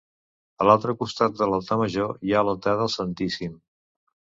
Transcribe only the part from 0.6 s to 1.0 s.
A l'altre